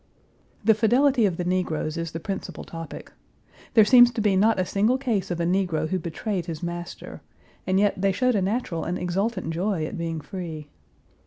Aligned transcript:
The 0.63 0.73
fidelity 0.73 1.27
of 1.27 1.37
the 1.37 1.43
negroes 1.43 1.95
is 1.95 2.11
the 2.11 2.19
principal 2.19 2.63
topic. 2.63 3.11
There 3.75 3.85
seems 3.85 4.09
to 4.13 4.19
be 4.19 4.35
not 4.35 4.59
a 4.59 4.65
single 4.65 4.97
case 4.97 5.29
of 5.29 5.39
a 5.39 5.45
negro 5.45 5.89
who 5.89 5.99
betrayed 5.99 6.47
his 6.47 6.63
master, 6.63 7.21
and 7.67 7.79
yet 7.79 8.01
they 8.01 8.11
showed 8.11 8.33
a 8.33 8.41
natural 8.41 8.83
and 8.83 8.97
exultant 8.97 9.51
joy 9.51 9.85
at 9.85 9.99
being 9.99 10.19
free. 10.19 10.69